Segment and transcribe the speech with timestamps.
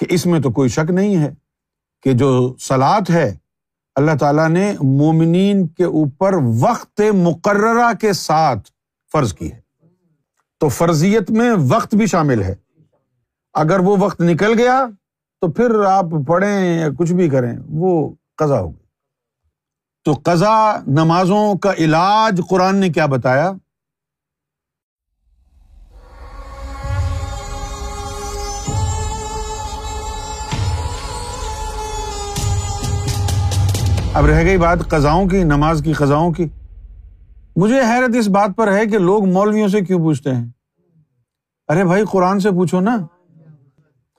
[0.00, 1.34] کہ اس میں تو کوئی شک نہیں ہے
[2.02, 3.36] کہ جو سلاد ہے،
[3.94, 8.70] اللہ تعالیٰ نے مومنین کے اوپر وقت مقررہ کے ساتھ
[9.12, 9.60] فرض کی ہے۔
[10.60, 12.54] تو فرضیت میں وقت بھی شامل ہے۔
[13.54, 14.86] اگر وہ وقت نکل گیا
[15.40, 18.84] تو پھر آپ پڑھیں یا کچھ بھی کریں، وہ قزا ہوگی
[20.04, 23.52] تو قزا نمازوں کا علاج قرآن نے کیا بتایا؟
[34.14, 36.46] اب رہ گئی بات قزاؤں کی، نماز کی قزاؤں کی۔
[37.56, 40.48] مجھے حیرت اس بات پر ہے کہ لوگ مولویوں سے کیوں پوچھتے ہیں؟
[41.68, 42.96] ارے بھائی، قرآن سے پوچھو نا۔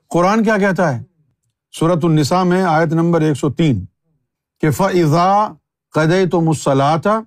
[0.08, 1.02] قرآن کیا کہتا ہے؟
[1.78, 3.84] سورت النساء میں آیت نمبر ایک سو تین۔
[4.60, 5.48] کہ فضا
[5.92, 7.20] قد تو مسلاتا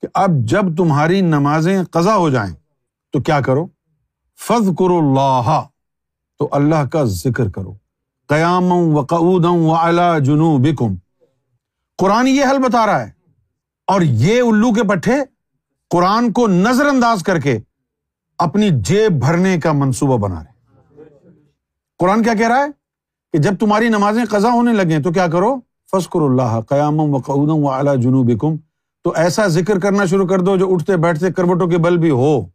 [0.00, 2.54] کہ اب جب تمہاری نمازیں قزا ہو جائیں،
[3.12, 3.66] تو کیا کرو؟
[4.48, 5.62] فض کرو اللہ
[6.38, 7.74] تو اللہ کا ذکر کرو۔
[8.26, 10.94] قیام و قعودم و اعلی جنو بکم
[11.98, 13.10] قرآن یہ حل بتا رہا ہے۔
[13.86, 15.12] اور یہ الو کے پٹھے
[15.90, 17.58] قرآن کو نظر انداز کر کے
[18.38, 20.58] اپنی جیب بھرنے کا منصوبہ بنا رہے
[21.98, 22.68] قرآن کیا کہہ رہا ہے؟
[23.32, 25.56] کہ جب تمہاری نمازیں قزا ہونے لگے تو کیا کرو؟
[25.92, 28.56] فسکر اللہ قیام و قعودم و اعلیٰ جنوب
[29.04, 32.46] تو ایسا ذکر کرنا شروع کر دو جو اٹھتے بیٹھتے کروٹوں کے بل بھی ہو۔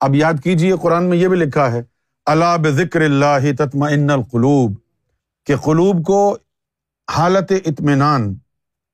[0.00, 1.82] اب یاد کیجیے قرآن میں یہ بھی لکھا ہے
[2.26, 4.74] اللہ بکر اللہ تتما ان القلوب۔
[5.46, 6.36] کہ قلوب کو
[7.10, 8.34] حالت اطمینان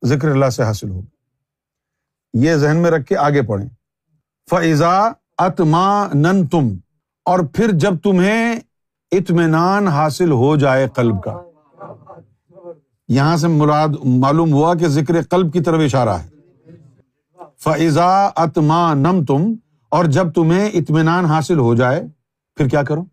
[0.05, 1.01] ذکر اللہ سے حاصل ہو
[2.35, 3.69] یہ ذہن میں رکھ کے آگے پڑھیں۔
[4.51, 6.69] فضا اتما نن تم
[7.25, 8.61] اور پھر جب تمہیں
[9.11, 11.43] اطمینان حاصل ہو جائے قلب کا۔
[13.09, 16.29] یہاں سے مراد، معلوم ہوا کہ ذکر قلب کی طرف اشارہ ہے۔
[17.59, 19.55] فضا اتما نم تم
[19.89, 22.05] اور جب تمہیں اطمینان حاصل ہو جائے،
[22.57, 23.05] پھر کیا کرو؟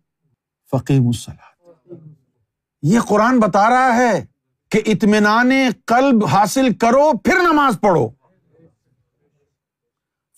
[0.70, 1.76] فقیم السلام
[2.82, 4.24] یہ قرآن بتا رہا ہے
[4.70, 5.52] کہ اطمینان
[5.86, 8.08] قلب حاصل کرو، پھر نماز پڑھو۔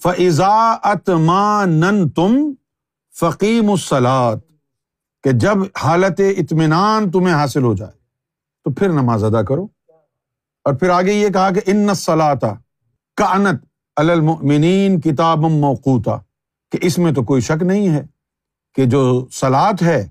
[0.02, 2.52] فضا اتما نن تم
[3.20, 4.36] فقیم السلاد
[5.22, 7.92] کہ جب حالت اطمینان تمہیں حاصل ہو جائے،
[8.64, 9.66] تو پھر نماز ادا کرو۔
[10.64, 12.54] اور پھر آگے یہ کہا کہ ان سلاتا
[13.16, 13.64] کا انت
[13.96, 16.16] المنین کتاب موقوتا
[16.72, 18.06] کہ اس میں تو کوئی شک نہیں ہے
[18.74, 20.08] کہ جو سلاد ہے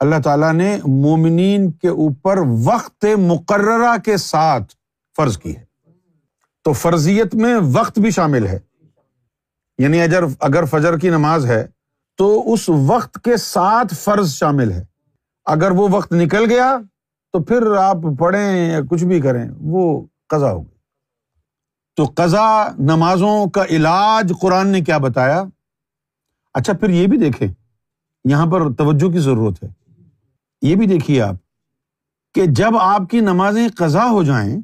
[0.00, 4.74] اللہ تعالیٰ نے مومنین کے اوپر وقت مقررہ کے ساتھ
[5.16, 5.64] فرض کی ہے۔
[6.64, 8.58] تو فرضیت میں وقت بھی شامل ہے۔
[9.78, 11.66] یعنی اگر اگر فجر کی نماز ہے
[12.16, 14.84] تو اس وقت کے ساتھ فرض شامل ہے۔
[15.44, 16.78] اگر وہ وقت نکل گیا
[17.32, 20.78] تو پھر آپ پڑھیں یا کچھ بھی کریں، وہ قزا ہو گئی۔
[21.96, 25.44] تو قزا نمازوں کا علاج قرآن نے کیا بتایا؟
[26.54, 27.48] اچھا پھر یہ بھی دیکھیں۔
[28.24, 29.79] یہاں پر توجہ کی ضرورت ہے۔
[30.62, 31.34] یہ بھی دیکھیے آپ
[32.34, 34.60] کہ جب آپ کی نمازیں قزا ہو جائیں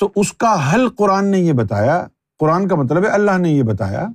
[0.00, 2.06] تو اس کا حل قرآن نے یہ بتایا،
[2.40, 4.06] قرآن کا مطلب ہے اللہ نے یہ بتایا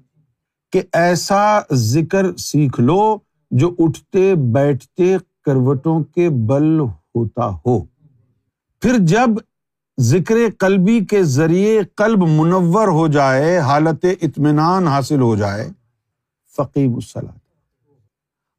[0.74, 3.18] کہ ایسا ذکر سیکھ لو
[3.52, 7.84] جو اٹھتے بیٹھتے کروٹوں کے بل ہوتا ہو۔
[8.82, 9.30] پھر جب
[10.00, 15.70] ذکر قلبی کے ذریعے قلب منور ہو جائے، حالت اطمینان حاصل ہو جائے
[16.58, 17.38] فقیب السلام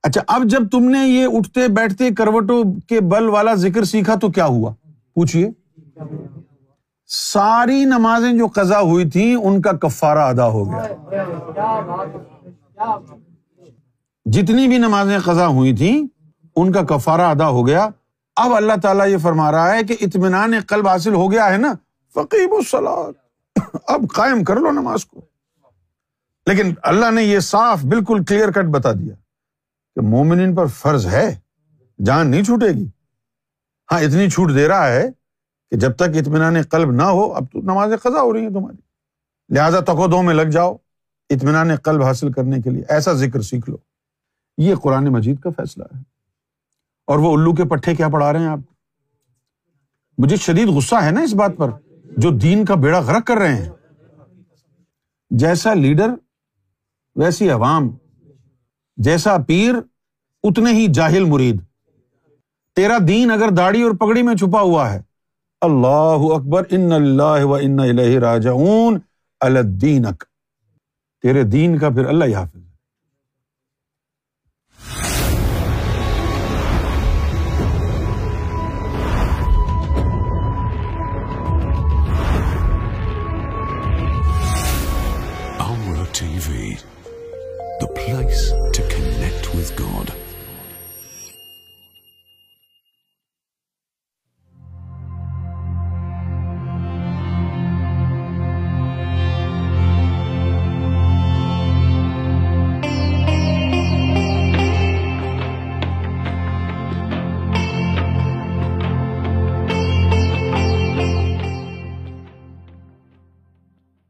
[0.04, 4.30] اچھا اب جب تم نے یہ اٹھتے بیٹھتے کروٹوں کے بل والا ذکر سیکھا تو
[4.30, 4.74] کیا ہوا؟
[5.14, 5.50] پوچھیے
[7.06, 10.86] ساری نمازیں جو قزا ہوئی تھیں، ان کا کفارہ ادا ہو گیا۔
[14.24, 16.02] جتنی بھی نمازیں قزا ہوئی تھیں،
[16.56, 17.88] ان کا کفارہ ادا ہو گیا۔
[18.36, 21.72] اب اللہ تعالیٰ یہ فرما رہا ہے کہ اطمینان قلب حاصل ہو گیا ہے نا۔
[22.14, 23.12] فقیب السلاد
[23.88, 25.20] اب قائم کر لو نماز کو۔
[26.46, 29.14] لیکن اللہ نے یہ صاف بالکل کلیئر کٹ بتا دیا۔
[29.94, 31.38] کہ مومن پر فرض ہے،
[32.04, 32.86] جان نہیں چھوٹے گی۔
[33.92, 35.08] ہاں اتنی چھوٹ دے رہا ہے
[35.70, 38.76] کہ جب تک اطمینان قلب نہ ہو، اب تو نماز قزا ہو رہی ہیں تمہاری۔
[39.54, 40.76] لہٰذا تکو دو میں لگ جاؤ،
[41.30, 43.76] اطمینان قلب حاصل کرنے کے لیے ایسا ذکر سیکھ لو۔
[44.58, 46.02] یہ قرآن مجید کا فیصلہ ہے۔
[47.06, 48.58] اور وہ الو کے پٹھے کیا پڑھا رہے ہیں آپ؟
[50.18, 51.70] مجھے شدید غصہ ہے نا اس بات پر،
[52.16, 53.68] جو دین کا بیڑا غرق کر رہے ہیں۔
[55.30, 56.10] جیسا لیڈر،
[57.16, 57.96] ویسی عوام
[58.96, 59.74] جیسا پیر
[60.42, 61.60] اتنے ہی جاہل مرید۔
[62.76, 65.02] تیرا دین اگر داڑھی اور پگڑی میں چھپا ہوا ہے۔
[65.60, 68.98] اللہ اکبر، ان اللہ و ان الہ راجعون۔
[70.06, 70.24] اک
[71.22, 72.64] تیرے دین کا پھر اللہ ہی حافظ۔
[86.18, 86.74] ٹی وی
[87.96, 90.23] پھینس چکن لوس گاند